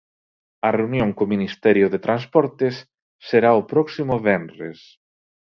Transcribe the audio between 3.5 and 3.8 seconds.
o